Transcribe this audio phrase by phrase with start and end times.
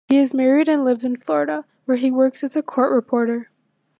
[0.07, 3.51] He is married and lives in Florida, where he works as a court reporter.